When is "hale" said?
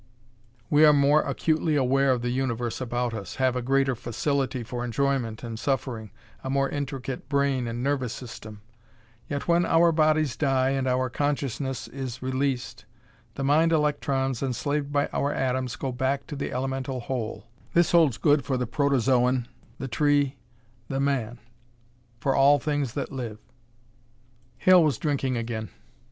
24.57-24.83